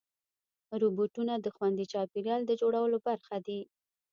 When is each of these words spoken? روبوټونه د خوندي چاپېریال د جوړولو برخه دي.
روبوټونه 0.81 1.33
د 1.39 1.47
خوندي 1.55 1.85
چاپېریال 1.93 2.41
د 2.45 2.51
جوړولو 2.61 2.97
برخه 3.07 3.37
دي. 3.47 3.59